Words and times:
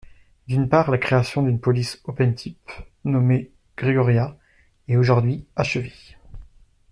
D’une 0.47 0.67
part, 0.67 0.89
la 0.89 0.97
création 0.97 1.43
d’une 1.43 1.59
police 1.59 2.01
OpenType, 2.05 2.57
nommée 3.05 3.51
Gregoria 3.77 4.35
et 4.87 4.97
aujourd’hui 4.97 5.45
achevée. 5.55 5.93